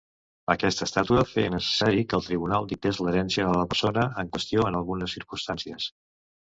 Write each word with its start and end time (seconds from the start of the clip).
Aquesta 0.53 0.85
estàtua 0.87 1.25
feia 1.33 1.51
necessari 1.57 2.07
que 2.13 2.19
el 2.21 2.25
tribunal 2.29 2.67
dictés 2.73 3.03
l"herència 3.05 3.47
de 3.51 3.63
la 3.63 3.69
persona 3.75 4.09
en 4.25 4.35
qüestió 4.39 4.69
en 4.73 4.83
algunes 4.83 5.19
circumstàncies. 5.21 5.93